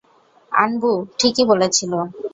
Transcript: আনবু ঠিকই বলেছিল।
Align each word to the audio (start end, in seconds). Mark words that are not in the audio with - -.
আনবু 0.51 0.91
ঠিকই 1.19 1.43
বলেছিল। 1.51 1.91